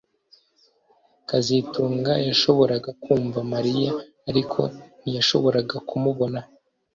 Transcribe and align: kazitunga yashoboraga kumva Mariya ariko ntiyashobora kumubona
kazitunga 1.29 2.13
yashoboraga 2.27 2.89
kumva 3.03 3.39
Mariya 3.53 3.91
ariko 4.29 4.59
ntiyashobora 5.01 5.59
kumubona 5.89 6.39